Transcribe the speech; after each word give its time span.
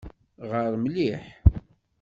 Ɣer 0.49 0.73
mliḥ. 0.83 1.23